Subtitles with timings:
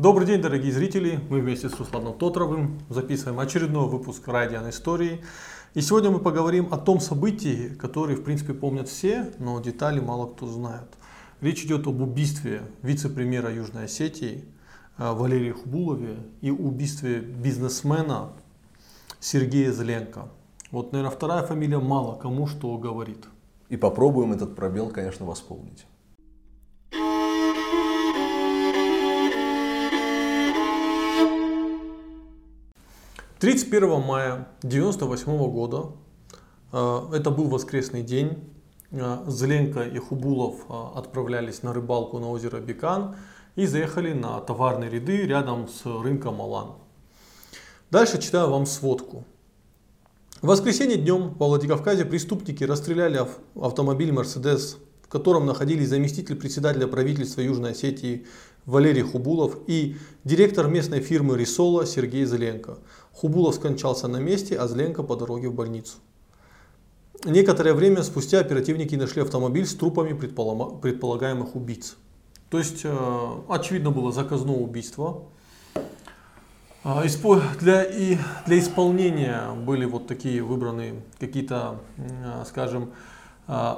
[0.00, 1.20] Добрый день, дорогие зрители!
[1.28, 5.20] Мы вместе с Русланом Тотровым записываем очередной выпуск Радиан Истории.
[5.74, 10.26] И сегодня мы поговорим о том событии, которое, в принципе, помнят все, но детали мало
[10.32, 10.88] кто знает.
[11.42, 14.46] Речь идет об убийстве вице-премьера Южной Осетии
[14.96, 18.30] э, Валерия Хубулове и убийстве бизнесмена
[19.18, 20.30] Сергея Зеленко.
[20.70, 23.26] Вот, наверное, вторая фамилия мало кому что говорит.
[23.68, 25.84] И попробуем этот пробел, конечно, восполнить.
[33.40, 35.92] 31 мая 1998 года,
[36.72, 38.36] э, это был воскресный день,
[38.90, 43.16] э, Зеленко и Хубулов э, отправлялись на рыбалку на озеро Бекан
[43.56, 46.72] и заехали на товарные ряды рядом с рынком Алан.
[47.90, 49.24] Дальше читаю вам сводку.
[50.42, 53.26] В воскресенье днем во Владикавказе преступники расстреляли
[53.58, 58.26] автомобиль «Мерседес», в котором находились заместитель председателя правительства Южной Осетии
[58.66, 62.78] Валерий Хубулов и директор местной фирмы «Рисола» Сергей Зеленко.
[63.12, 65.98] Хубулов скончался на месте, а Зеленко по дороге в больницу.
[67.24, 71.96] Некоторое время спустя оперативники нашли автомобиль с трупами предполагаемых убийц.
[72.48, 75.24] То есть, э, очевидно, было заказное убийство.
[76.82, 77.04] А,
[77.60, 82.92] для, и для исполнения были вот такие выбраны какие-то, э, скажем,
[83.48, 83.74] э,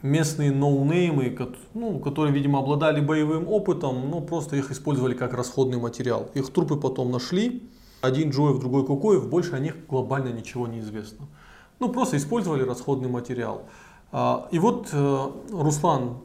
[0.00, 1.36] местные ноунеймы,
[1.74, 6.30] ну, которые, видимо, обладали боевым опытом, но просто их использовали как расходный материал.
[6.32, 7.68] Их трупы потом нашли,
[8.06, 11.26] один Джоев, другой Кукоев, больше о них глобально ничего не известно.
[11.78, 13.62] Ну, просто использовали расходный материал.
[14.12, 16.18] А, и вот, э, Руслан,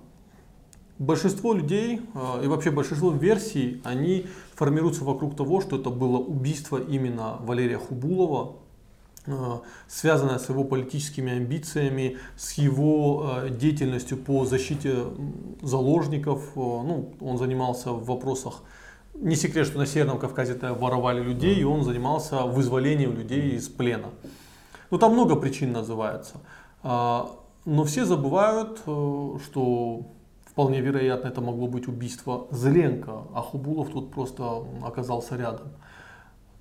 [0.97, 6.77] большинство людей э, и вообще большинство версий, они формируются вокруг того, что это было убийство
[6.77, 8.55] именно Валерия Хубулова,
[9.27, 15.05] Э, связанная с его политическими амбициями, с его деятельностью по защите
[15.61, 16.55] заложников.
[16.55, 18.63] Ну, он занимался в вопросах
[19.13, 23.69] не секрет, что на Северном Кавказе это воровали людей, и он занимался вызволением людей из
[23.69, 24.09] плена.
[24.89, 26.35] Ну, там много причин называется.
[26.83, 30.07] Но все забывают, что
[30.45, 35.67] вполне вероятно это могло быть убийство Зеленко, а Хубулов тут просто оказался рядом.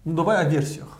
[0.04, 0.98] Ну, давай о версиях.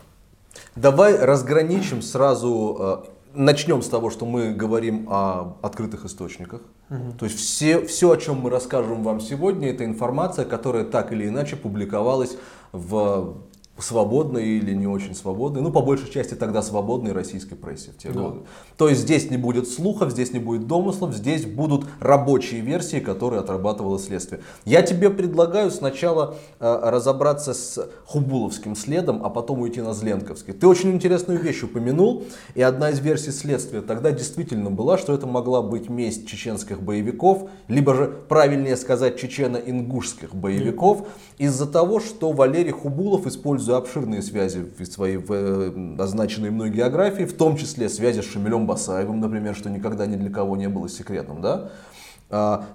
[0.75, 6.61] Давай разграничим сразу, э, начнем с того, что мы говорим о открытых источниках.
[6.89, 7.17] Угу.
[7.19, 11.27] То есть все, все, о чем мы расскажем вам сегодня, это информация, которая так или
[11.27, 12.37] иначе публиковалась
[12.71, 13.37] в
[13.79, 18.09] свободной или не очень свободной, ну, по большей части тогда свободной российской прессе в те
[18.09, 18.19] да.
[18.19, 18.39] годы.
[18.77, 23.39] То есть здесь не будет слухов, здесь не будет домыслов, здесь будут рабочие версии, которые
[23.39, 24.41] отрабатывало следствие.
[24.65, 30.53] Я тебе предлагаю сначала э, разобраться с Хубуловским следом, а потом уйти на Зленковский.
[30.53, 35.25] Ты очень интересную вещь упомянул, и одна из версий следствия тогда действительно была, что это
[35.27, 41.07] могла быть месть чеченских боевиков, либо же, правильнее сказать, чечено-ингушских боевиков,
[41.37, 46.71] из-за того, что Валерий Хубулов использует используя обширные связи в своей в, э, означенной мной
[46.71, 50.67] географии, в том числе связи с Шамилем Басаевым, например, что никогда ни для кого не
[50.67, 51.71] было секретом, да,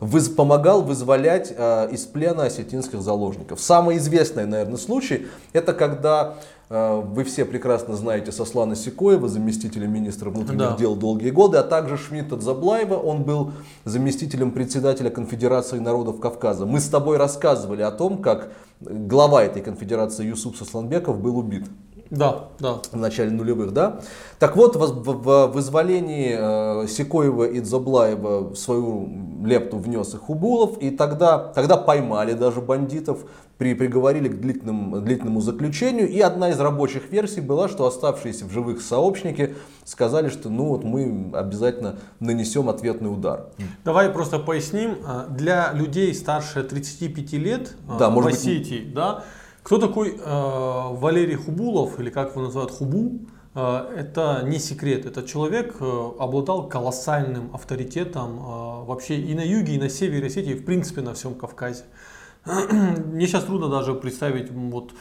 [0.00, 3.61] выз, помогал вызволять а, из плена осетинских заложников.
[3.61, 6.34] Самый известный, наверное, случай, это когда
[6.69, 10.77] а, вы все прекрасно знаете Сослана Сикоева, заместителя министра внутренних да.
[10.77, 13.53] дел долгие годы, а также Шмидта Дзаблаева, он был
[13.84, 16.66] заместителем председателя Конфедерации народов Кавказа.
[16.66, 21.65] Мы с тобой рассказывали о том, как глава этой конфедерации Юсуп Сосланбеков был убит.
[22.11, 22.81] Да, да.
[22.93, 24.00] В начале нулевых, да.
[24.39, 26.37] Так вот, в, в, в вызволении
[26.84, 29.09] э, Сикоева и Дзаблаева свою
[29.44, 33.25] лепту внес и Хубулов, и тогда, тогда поймали даже бандитов,
[33.59, 36.09] при, приговорили к длительному, длительному заключению.
[36.09, 40.84] И одна из рабочих версий была, что оставшиеся в живых сообщники сказали, что ну вот
[40.84, 43.47] мы обязательно нанесем ответный удар.
[43.84, 44.97] Давай просто поясним.
[45.06, 48.95] А, для людей старше 35 лет а, да, в Осетии, быть...
[48.95, 49.25] да,
[49.66, 53.22] кто такой э, Валерий Хубулов, или как его называют Хубу,
[53.56, 55.06] э, это не секрет.
[55.06, 60.54] Этот человек э, обладал колоссальным авторитетом э, вообще и на юге, и на севере Осетии,
[60.54, 61.82] в принципе на всем Кавказе.
[62.44, 64.92] Мне сейчас трудно даже представить вот,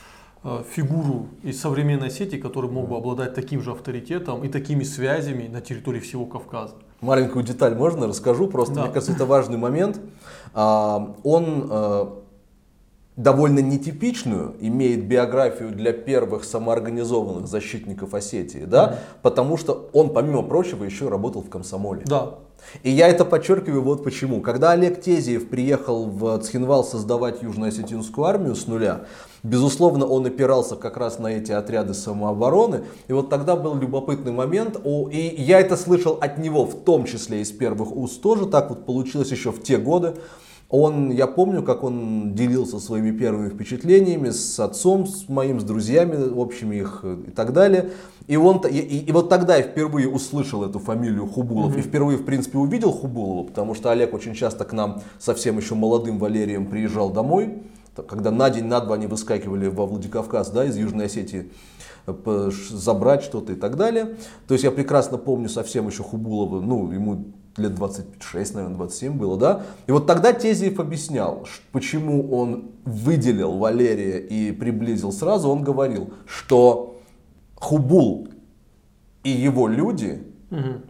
[0.44, 5.47] э, фигуру из современной сети, который мог бы обладать таким же авторитетом и такими связями
[5.47, 6.73] на территории всего Кавказа.
[7.01, 8.85] Маленькую деталь можно расскажу, просто да.
[8.85, 10.01] мне кажется, это важный момент.
[10.56, 12.06] А, он э,
[13.17, 19.21] довольно нетипичную, имеет биографию для первых самоорганизованных защитников Осетии, да, mm-hmm.
[19.21, 22.03] потому что он, помимо прочего, еще работал в комсомоле.
[22.06, 22.35] Да.
[22.83, 24.41] И я это подчеркиваю вот почему.
[24.41, 29.06] Когда Олег Тезиев приехал в Цхинвал создавать Южно-Осетинскую армию с нуля,
[29.44, 32.83] безусловно, он опирался как раз на эти отряды самообороны.
[33.07, 37.41] И вот тогда был любопытный момент, и я это слышал от него, в том числе
[37.41, 40.15] из первых уст тоже, так вот получилось еще в те годы,
[40.69, 46.31] Он, я помню, как он делился своими первыми впечатлениями с отцом, с моим, с друзьями,
[46.33, 47.91] общими их э, и так далее.
[48.25, 51.79] И, он, и, и, вот тогда я впервые услышал эту фамилию Хубулов mm-hmm.
[51.79, 55.75] и впервые, в принципе, увидел Хубулова, потому что Олег очень часто к нам совсем еще
[55.75, 57.61] молодым Валерием приезжал домой,
[58.07, 61.51] когда на день, на два они выскакивали во Владикавказ, да, из Южной Осетии
[62.07, 64.15] э, забрать что-то и так далее.
[64.47, 67.25] То есть я прекрасно помню совсем еще Хубулова, ну, ему
[67.57, 69.62] лет 26, наверное, 27 было, да?
[69.88, 75.50] И вот тогда Тезиев объяснял, почему он выделил Валерия и приблизил сразу.
[75.50, 77.00] Он говорил, что
[77.56, 78.28] Хубул
[79.24, 80.81] и его люди угу.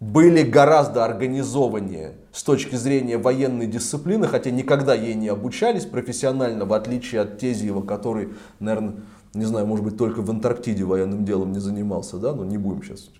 [0.00, 6.72] были гораздо организованнее с точки зрения военной дисциплины, хотя никогда ей не обучались профессионально, в
[6.72, 8.30] отличие от Тезиева, который,
[8.60, 8.94] наверное,
[9.34, 12.82] не знаю, может быть, только в Антарктиде военным делом не занимался, да, но не будем
[12.82, 13.10] сейчас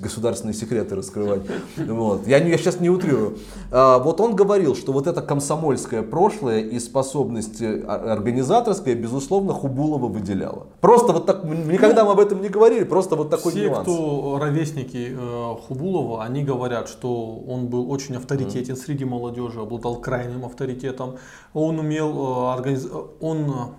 [0.00, 1.42] государственные секреты раскрывать.
[1.76, 2.26] Вот.
[2.26, 3.38] Я, я сейчас не утрирую.
[3.70, 10.06] А, вот он говорил, что вот это комсомольское прошлое и способность э, организаторская, безусловно, Хубулова
[10.06, 10.68] выделяла.
[10.80, 13.82] Просто вот так, никогда мы об этом не говорили, просто вот такой все, нюанс.
[13.82, 18.78] кто ровесники э, Хубулова, они говорят, что он был очень авторитетен mm.
[18.84, 21.16] среди молодежи, обладал крайним авторитетом.
[21.52, 22.88] Он умел э, организ...
[23.20, 23.74] он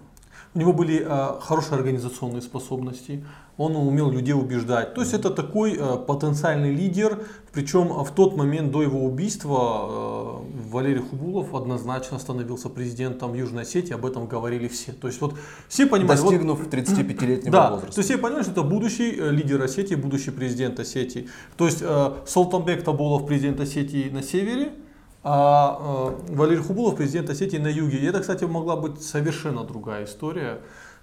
[0.56, 3.24] у него были э, хорошие организационные способности,
[3.57, 4.94] он умел людей убеждать.
[4.94, 7.19] То есть это такой э, потенциальный лидер,
[7.52, 13.94] причем в тот момент до его убийства э, Валерий Хубулов однозначно становился президентом Южной Осетии,
[13.94, 14.94] об этом говорили все.
[14.94, 15.36] То есть вот
[15.68, 16.18] все понимали...
[16.18, 17.96] Достигнув вот, 35-летнего да, возраста.
[17.96, 21.30] То есть все понимали, что это будущий э, лидер Осетии, будущий президент Осетии.
[21.58, 24.72] То есть э, Султанбек Табулов президент Осетии на севере,
[25.27, 27.98] а э, Валерий Хубулов президент Осетии на юге.
[27.98, 30.60] И это, кстати, могла быть совершенно другая история.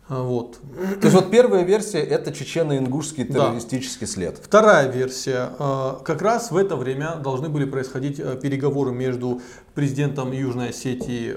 [0.08, 0.60] Э, вот.
[1.00, 4.12] То есть вот первая версия это чечено-ингушский террористический да.
[4.12, 4.38] след.
[4.38, 5.50] Вторая версия.
[5.58, 9.42] Э, как раз в это время должны были происходить переговоры между
[9.74, 11.34] президентом Южной Осетии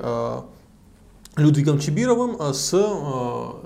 [1.38, 2.72] Людвигом Чебировым с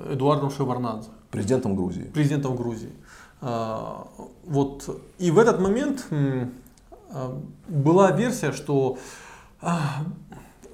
[0.10, 1.10] Эдуардом Шеварнадзе.
[1.30, 2.04] Президентом Грузии.
[2.13, 2.94] Президентом Грузии.
[3.42, 5.00] Вот.
[5.19, 6.06] И в этот момент
[7.67, 8.97] была версия, что
[9.61, 10.03] а,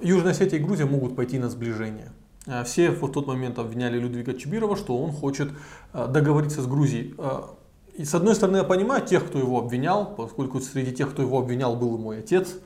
[0.00, 2.12] Южная Осетия и Грузия могут пойти на сближение.
[2.46, 5.50] А, все в тот момент обвиняли Людвига Чебирова, что он хочет
[5.92, 7.14] договориться с Грузией.
[7.94, 11.38] И с одной стороны, я понимаю тех, кто его обвинял, поскольку среди тех, кто его
[11.38, 12.56] обвинял, был и мой отец.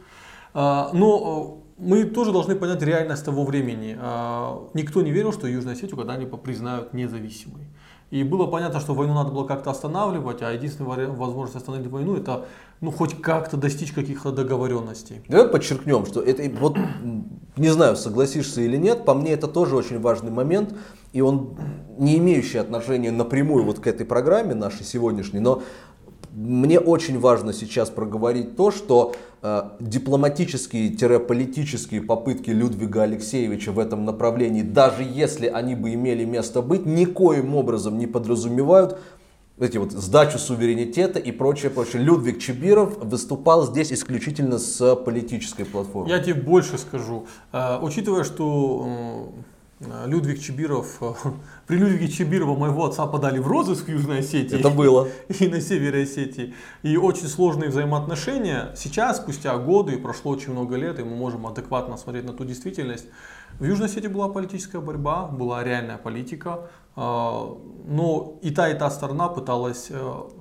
[0.54, 3.96] Но мы тоже должны понять реальность того времени.
[4.74, 7.68] Никто не верил, что Южную Осетию когда-нибудь признают независимой.
[8.10, 12.46] И было понятно, что войну надо было как-то останавливать, а единственная возможность остановить войну это
[12.80, 15.22] ну, хоть как-то достичь каких-то договоренностей.
[15.28, 16.76] Давай подчеркнем, что это вот
[17.56, 20.74] не знаю, согласишься или нет, по мне это тоже очень важный момент,
[21.12, 21.56] и он
[21.98, 25.62] не имеющий отношения напрямую вот к этой программе нашей сегодняшней, но
[26.32, 34.62] мне очень важно сейчас проговорить то, что э, дипломатические-политические попытки Людвига Алексеевича в этом направлении,
[34.62, 38.98] даже если они бы имели место быть, никоим образом не подразумевают
[39.58, 42.02] эти вот сдачу суверенитета и прочее, прочее.
[42.02, 46.08] Людвиг Чебиров выступал здесь исключительно с политической платформы.
[46.08, 47.26] Я тебе больше скажу.
[47.52, 49.32] Э, учитывая, что
[49.80, 51.12] Людвиг Чебиров, э,
[51.66, 54.58] при Людвиге Чебирова моего отца подали в розыск в Южной Осетии.
[54.58, 55.08] Это было.
[55.40, 56.54] И на севере Осетии.
[56.82, 58.74] И очень сложные взаимоотношения.
[58.76, 63.06] Сейчас, спустя годы, прошло очень много лет, и мы можем адекватно смотреть на ту действительность.
[63.58, 66.68] В Южной Осетии была политическая борьба, была реальная политика.
[66.96, 67.00] Э,
[67.86, 69.90] но и та, и та сторона пыталась,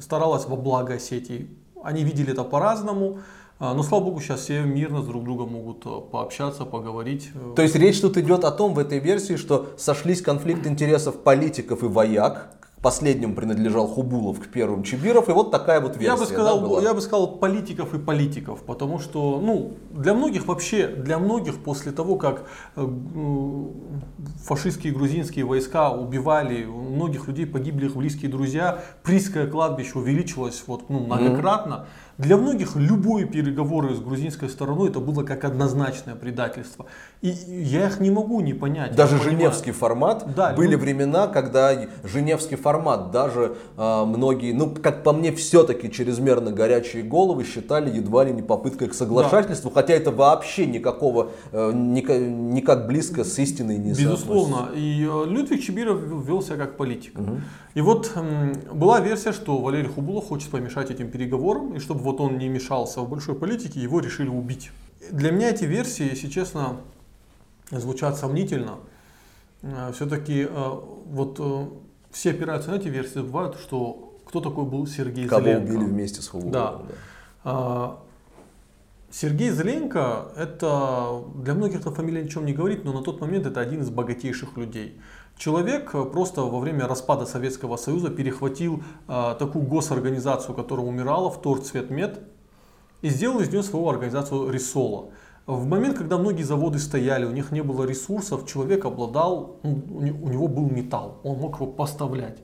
[0.01, 1.47] старалась во благо Осетии.
[1.81, 3.19] Они видели это по-разному.
[3.59, 7.29] А, но, слава богу, сейчас все мирно с друг другом могут э, пообщаться, поговорить.
[7.57, 11.83] То есть речь тут идет о том в этой версии, что сошлись конфликт интересов политиков
[11.83, 16.13] и вояк, последним принадлежал Хубулов, к первым Чебиров, и вот такая вот версия.
[16.13, 16.81] Я бы сказал, да, была?
[16.81, 21.91] я бы сказал политиков и политиков, потому что, ну, для многих вообще, для многих после
[21.91, 22.43] того, как
[22.77, 22.87] э,
[24.43, 30.89] фашистские грузинские войска убивали, у многих людей погибли их близкие друзья, Присское кладбище увеличилось вот,
[30.89, 31.73] ну, многократно.
[31.73, 32.08] Mm-hmm.
[32.19, 36.85] Для многих любые переговоры с грузинской стороной это было как однозначное предательство.
[37.21, 38.93] И я их не могу не понять.
[38.93, 40.25] Даже Женевский формат.
[40.35, 40.81] Да, были ну...
[40.81, 41.71] времена, когда
[42.03, 48.25] Женевский формат даже э, многие, ну как по мне, все-таки чрезмерно горячие головы считали едва
[48.25, 49.81] ли не попыткой к соглашательству, да.
[49.81, 54.71] хотя это вообще никакого, э, никак, никак близко с истиной не Безусловно.
[54.75, 57.17] И э, Людвиг Чебиров вел себя как политик.
[57.17, 57.37] Угу.
[57.75, 58.17] И вот
[58.73, 63.01] была версия, что Валерий Хубулов хочет помешать этим переговорам, и чтобы вот он не мешался
[63.01, 64.71] в большой политике, его решили убить.
[65.11, 66.77] Для меня эти версии, если честно,
[67.71, 68.79] звучат сомнительно.
[69.61, 70.71] Э, Все-таки э,
[71.05, 71.65] вот э,
[72.11, 75.71] все опираются на эти версии, забывают, что кто такой был Сергей Кого Зеленко.
[75.71, 76.51] убили вместе с Хубуловым.
[76.51, 76.81] Да.
[77.43, 77.97] да.
[79.11, 83.59] Сергей Зеленко, это для многих эта фамилия ничем не говорит, но на тот момент это
[83.59, 84.99] один из богатейших людей.
[85.39, 91.41] Человек э, просто во время распада Советского Союза перехватил э, такую госорганизацию, которая умирала, в
[91.41, 92.19] Торцветмет,
[93.01, 95.11] и сделал из нее свою организацию Рисола.
[95.45, 100.29] В момент, когда многие заводы стояли, у них не было ресурсов, человек обладал, ну, у
[100.29, 102.39] него был металл, он мог его поставлять.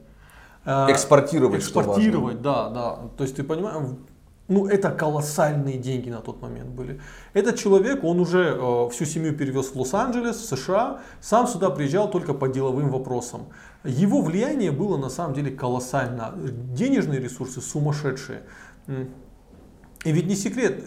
[0.63, 2.99] Э, экспортировать, Экспортировать, да, да.
[3.17, 3.89] То есть ты понимаешь,
[4.47, 7.01] ну, это колоссальные деньги на тот момент были.
[7.33, 12.11] Этот человек, он уже э, всю семью перевез в Лос-Анджелес, в США, сам сюда приезжал
[12.11, 13.47] только по деловым вопросам.
[13.83, 16.33] Его влияние было на самом деле колоссально.
[16.35, 18.43] Денежные ресурсы сумасшедшие.
[18.87, 20.83] И ведь не секрет,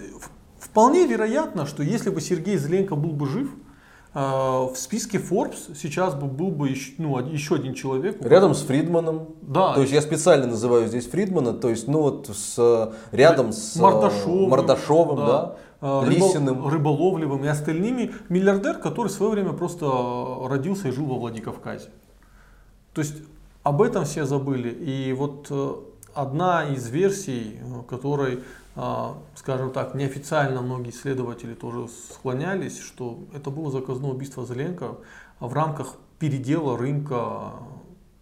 [0.60, 3.67] вполне вероятно, что если бы Сергей Зеленко был бы жив, э,
[4.14, 8.16] в списке Forbes сейчас бы был бы еще, ну, еще один человек.
[8.24, 9.28] Рядом с Фридманом.
[9.42, 9.74] Да.
[9.74, 13.82] То есть я специально называю здесь Фридмана, то есть ну вот с, рядом с э,
[13.82, 15.26] Мардашовым, Мардашовым да.
[15.26, 16.66] да Э, Лисиным.
[16.66, 19.86] Рыболовлевым и остальными, миллиардер, который в свое время просто
[20.48, 21.88] родился и жил во Владикавказе.
[22.94, 23.14] То есть
[23.62, 24.70] об этом все забыли.
[24.70, 25.74] И вот э,
[26.14, 28.40] одна из версий, которой, э,
[29.34, 34.98] скажем так, неофициально многие исследователи тоже склонялись, что это было заказное убийство Зеленко
[35.40, 37.54] в рамках передела рынка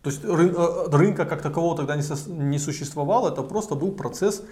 [0.06, 4.44] то есть рынка как такового тогда не существовало, это просто был процесс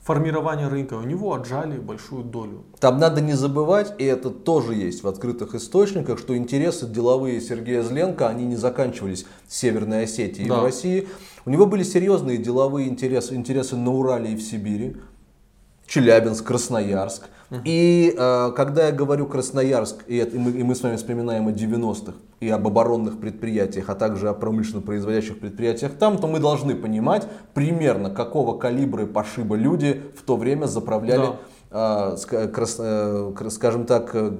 [0.00, 2.64] формирования рынка, у него отжали большую долю.
[2.78, 7.82] Там надо не забывать, и это тоже есть в открытых источниках, что интересы деловые Сергея
[7.82, 10.56] Зленко, они не заканчивались в Северной Осетии да.
[10.56, 11.08] и в России.
[11.44, 14.96] У него были серьезные деловые интересы, интересы на Урале и в Сибири.
[15.86, 17.28] Челябинск, Красноярск.
[17.64, 21.46] И э, когда я говорю Красноярск, и, это, и, мы, и мы с вами вспоминаем
[21.46, 26.40] о 90-х и об оборонных предприятиях, а также о промышленно производящих предприятиях там, то мы
[26.40, 31.34] должны понимать примерно какого калибра и пошиба люди в то время заправляли,
[31.70, 32.16] да.
[32.32, 34.32] э, крас, э, скажем так, э,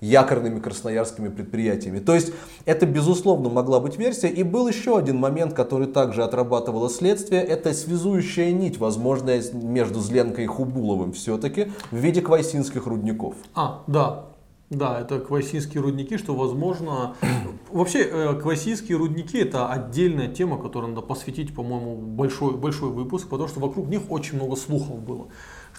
[0.00, 1.98] якорными красноярскими предприятиями.
[1.98, 2.32] То есть
[2.64, 4.28] это безусловно могла быть версия.
[4.28, 7.42] И был еще один момент, который также отрабатывало следствие.
[7.42, 13.34] Это связующая нить, возможная между Зленкой и Хубуловым все-таки в виде квайсинских рудников.
[13.54, 14.26] А, да,
[14.70, 17.16] да, это квасийские рудники, что возможно...
[17.72, 23.48] Вообще, э, квасийские рудники это отдельная тема, которую надо посвятить, по-моему, большой, большой выпуск, потому
[23.48, 25.26] что вокруг них очень много слухов было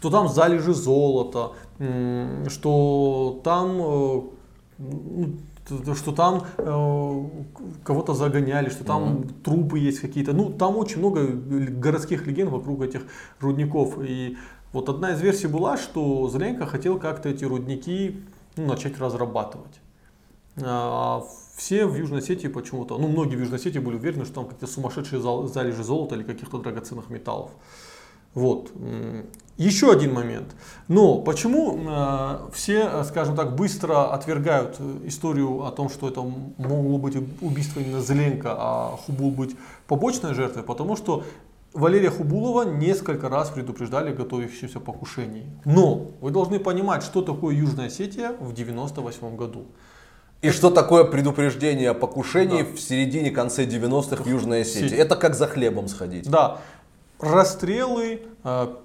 [0.01, 1.51] что там залежи золота,
[2.47, 4.21] что там э,
[4.79, 7.29] ну, что там э,
[7.83, 9.43] кого-то загоняли, что там mm-hmm.
[9.43, 10.33] трупы есть какие-то.
[10.33, 13.03] Ну, там очень много городских легенд вокруг этих
[13.39, 13.99] рудников.
[14.01, 14.37] И
[14.73, 18.21] вот одна из версий была, что Зеленко хотел как-то эти рудники
[18.57, 19.79] ну, начать разрабатывать.
[20.63, 21.23] А
[21.55, 24.65] все в Южной Осетии почему-то, ну, многие в Южной Осетии были уверены, что там какие-то
[24.65, 27.51] сумасшедшие залежи золота или каких-то драгоценных металлов.
[28.33, 28.71] Вот.
[29.57, 30.55] Еще один момент.
[30.87, 37.15] Но почему э, все, скажем так, быстро отвергают историю о том, что это могло быть
[37.41, 40.63] убийство именно Зеленко, а Хубул быть побочной жертвой?
[40.63, 41.23] Потому что
[41.73, 45.45] Валерия Хубулова несколько раз предупреждали о готовящемся покушении.
[45.63, 49.65] Но вы должны понимать, что такое Южная Осетия в 1998 году.
[50.41, 52.75] И что такое предупреждение о покушении да.
[52.75, 54.97] в середине-конце 90-х в Южной Осетии?
[54.97, 56.27] Это как за хлебом сходить.
[56.27, 56.61] Да
[57.21, 58.75] расстрелы, э,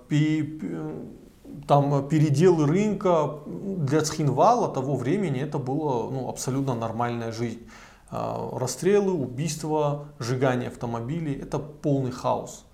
[1.66, 7.66] там, переделы рынка для Цхинвала того времени это было ну, абсолютно нормальная жизнь.
[8.10, 12.64] Э, расстрелы, убийства, сжигание автомобилей– это полный хаос.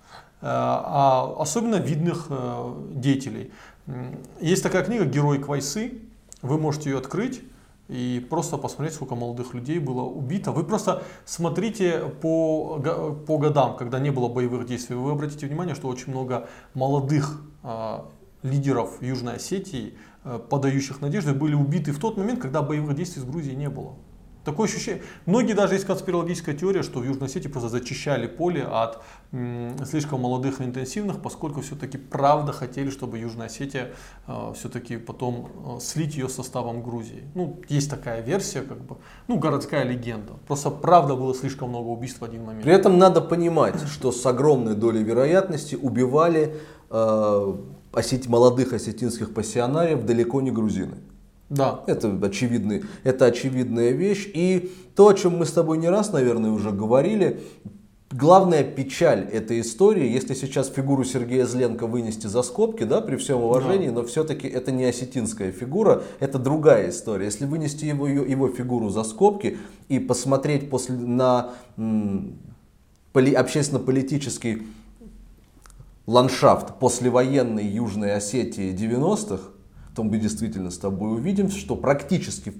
[0.40, 2.28] Э, а особенно видных
[2.90, 3.52] деятелей.
[4.40, 6.02] Есть такая книга «Герой Квайсы»,
[6.42, 7.42] вы можете ее открыть,
[7.92, 10.50] и просто посмотреть, сколько молодых людей было убито.
[10.50, 12.78] Вы просто смотрите по,
[13.26, 14.96] по годам, когда не было боевых действий.
[14.96, 17.98] Вы обратите внимание, что очень много молодых э,
[18.42, 19.94] лидеров Южной Осетии,
[20.24, 23.94] э, подающих надежды, были убиты в тот момент, когда боевых действий с Грузией не было.
[24.44, 25.02] Такое ощущение.
[25.24, 30.20] Многие даже есть конспирологическая теория, что в Южной Осетии просто зачищали поле от м, слишком
[30.20, 33.92] молодых и интенсивных, поскольку все-таки правда хотели, чтобы Южная Осетия
[34.26, 37.22] э, все-таки потом э, слить ее составом Грузии.
[37.34, 38.96] Ну, есть такая версия, как бы,
[39.28, 40.32] ну, городская легенда.
[40.48, 42.64] Просто правда было слишком много убийств в один момент.
[42.64, 46.56] При этом надо понимать, что с огромной долей вероятности убивали
[46.90, 47.54] э,
[47.92, 48.26] осет...
[48.26, 50.96] молодых осетинских пассионариев далеко не грузины.
[51.52, 51.84] Да.
[51.86, 54.28] Это, очевидный, это очевидная вещь.
[54.32, 57.42] И то, о чем мы с тобой не раз, наверное, уже говорили,
[58.10, 63.42] главная печаль этой истории, если сейчас фигуру Сергея Зленко вынести за скобки, да, при всем
[63.42, 63.96] уважении, да.
[63.96, 67.26] но все-таки это не осетинская фигура, это другая история.
[67.26, 71.50] Если вынести его, его фигуру за скобки и посмотреть после, на
[73.12, 74.62] поли, общественно-политический
[76.06, 79.52] ландшафт послевоенной Южной Осетии 90-х,
[79.94, 82.52] то мы действительно с тобой увидим, что практически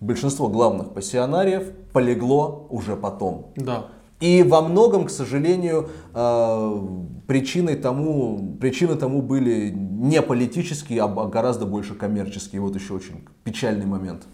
[0.00, 3.52] большинство главных пассионариев полегло уже потом.
[3.56, 3.86] Да.
[4.20, 6.88] И во многом, к сожалению, э,
[7.28, 12.60] причиной тому, причины тому были не политические, а гораздо больше коммерческие.
[12.60, 14.24] Вот еще очень печальный момент.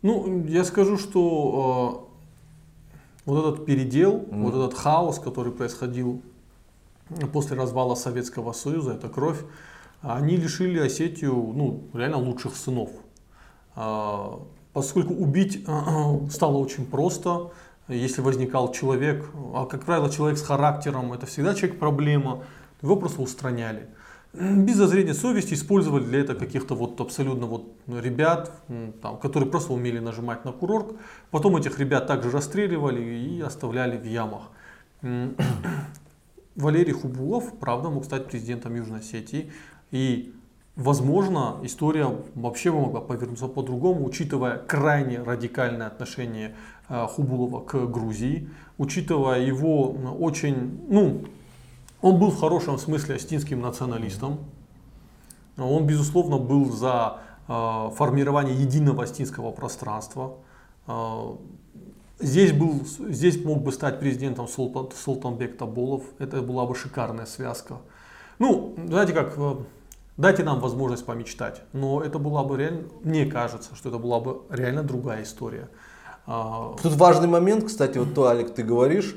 [0.00, 2.08] Ну, я скажу, что
[3.26, 4.42] э, вот этот передел, mm.
[4.42, 6.22] вот этот хаос, который происходил
[7.32, 9.38] после развала Советского Союза, это кровь,
[10.14, 12.90] они лишили Осетию ну, реально лучших сынов.
[13.74, 14.38] Э,
[14.72, 17.50] поскольку убить э, стало очень просто,
[17.88, 22.44] если возникал человек, а как правило человек с характером, это всегда человек-проблема,
[22.82, 23.88] его просто устраняли.
[24.32, 28.52] Без зазрения совести использовали для этого каких-то вот абсолютно вот ребят,
[29.00, 30.94] там, которые просто умели нажимать на курорт.
[31.30, 34.50] Потом этих ребят также расстреливали и оставляли в ямах.
[36.56, 39.52] Валерий Хубулов, правда, мог стать президентом Южной Осетии.
[39.90, 40.32] И
[40.76, 46.54] Возможно, история вообще могла повернуться по-другому, учитывая крайне радикальное отношение
[46.90, 51.24] э, Хубулова к Грузии, учитывая его очень, ну,
[52.02, 54.40] он был в хорошем смысле астинским националистом,
[55.56, 60.34] он, безусловно, был за э, формирование единого астинского пространства.
[60.86, 61.36] Э,
[62.20, 67.78] здесь, был, здесь мог бы стать президентом Султан, Султанбек Таболов, это была бы шикарная связка.
[68.38, 69.36] Ну, знаете как,
[70.16, 71.60] Дайте нам возможность помечтать.
[71.74, 75.68] Но это была бы реально, мне кажется, что это была бы реально другая история.
[76.26, 79.14] А, Тут важный момент, кстати, вот то, Алик, ты говоришь,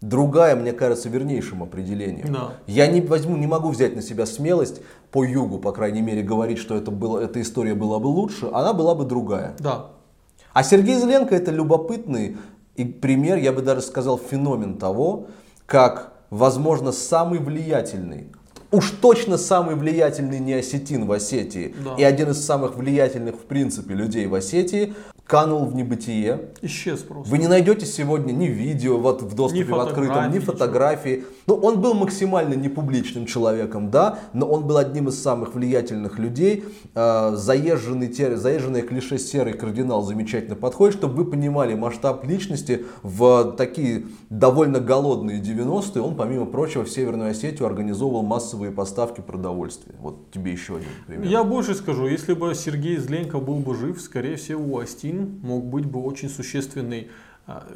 [0.00, 2.32] другая, мне кажется, вернейшим определением.
[2.32, 2.52] Да.
[2.66, 4.80] Я не возьму, не могу взять на себя смелость
[5.12, 8.72] по югу, по крайней мере, говорить, что это было, эта история была бы лучше, она
[8.72, 9.54] была бы другая.
[9.58, 9.90] Да.
[10.54, 12.38] А Сергей Зеленко это любопытный
[12.74, 15.26] и пример, я бы даже сказал, феномен того,
[15.66, 18.28] как, возможно, самый влиятельный
[18.70, 21.94] уж точно самый влиятельный неосетин в Осетии да.
[21.96, 24.94] и один из самых влиятельных в принципе людей в Осетии
[25.28, 26.48] канул в небытие.
[26.62, 27.30] Исчез просто.
[27.30, 31.24] Вы не найдете сегодня ни видео вот в доступе в открытом, ни фотографии.
[31.46, 36.64] Ну, он был максимально непубличным человеком, да, но он был одним из самых влиятельных людей.
[36.94, 44.06] Э, заезженный, заезженный клише серый кардинал замечательно подходит, чтобы вы понимали масштаб личности в такие
[44.30, 46.00] довольно голодные 90-е.
[46.00, 49.94] Он, помимо прочего, в Северную Осетию организовывал массовые поставки продовольствия.
[50.00, 51.26] Вот тебе еще один пример.
[51.26, 54.64] Я больше скажу, если бы Сергей Зленко был бы жив, скорее всего,
[55.18, 57.08] Астин мог быть бы очень существенный,
[57.46, 57.66] а,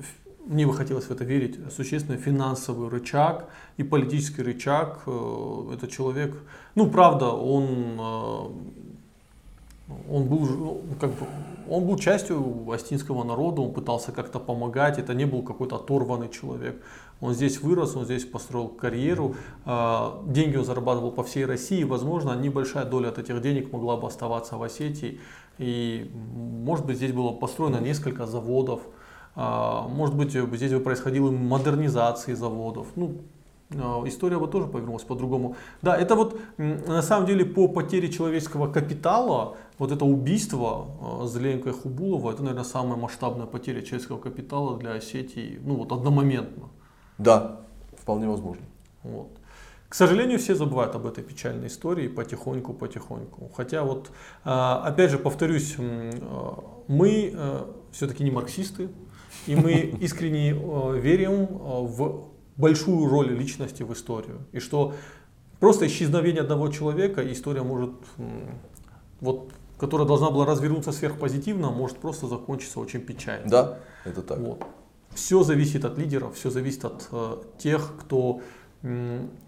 [0.45, 5.03] мне бы хотелось в это верить, существенный финансовый рычаг и политический рычаг.
[5.07, 6.35] Э, этот человек,
[6.75, 7.65] ну правда, он,
[7.99, 8.45] э,
[10.11, 11.27] он был ну, как бы,
[11.69, 16.83] он был частью астинского народа, он пытался как-то помогать, это не был какой-то оторванный человек.
[17.23, 22.35] Он здесь вырос, он здесь построил карьеру, а, деньги он зарабатывал по всей России, возможно,
[22.35, 25.21] небольшая доля от этих денег могла бы оставаться в Осетии.
[25.57, 28.81] И, может быть, здесь было построено несколько заводов,
[29.37, 32.89] а, может быть, здесь бы происходила модернизация заводов.
[32.97, 33.19] Ну,
[33.71, 35.55] а, история бы тоже повернулась по-другому.
[35.81, 40.89] Да, это вот на самом деле по потере человеческого капитала, вот это убийство
[41.33, 46.65] Зеленко и Хубулова, это, наверное, самая масштабная потеря человеческого капитала для Осетии, ну вот одномоментно.
[47.18, 47.61] Да,
[47.98, 48.64] вполне возможно.
[49.03, 49.29] Вот.
[49.92, 53.51] К сожалению, все забывают об этой печальной истории потихоньку-потихоньку.
[53.55, 54.11] Хотя вот,
[54.42, 58.88] а, опять же, повторюсь, а, мы а, все-таки не марксисты,
[59.46, 60.55] и мы искренне
[60.98, 64.46] верим в большую роль личности в историю.
[64.53, 64.94] И что
[65.61, 67.92] просто исчезновение одного человека, история может,
[69.20, 73.46] вот, которая должна была развернуться сверхпозитивно, может просто закончиться очень печально.
[73.46, 74.38] Да, это так.
[74.38, 74.64] Вот.
[75.14, 78.40] Все зависит от лидеров, все зависит от э, тех, кто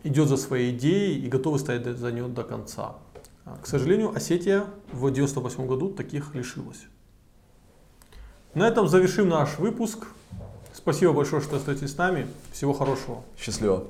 [0.04, 2.94] идет за своей идеей и готовы стоять за нее до конца.
[3.44, 4.60] А, к сожалению, Осетия
[4.92, 6.84] в 1998 году таких лишилась.
[8.54, 10.06] На этом завершим наш выпуск.
[10.72, 12.28] Спасибо большое, что остаетесь с нами.
[12.52, 13.24] Всего хорошего.
[13.36, 13.88] Счастливо.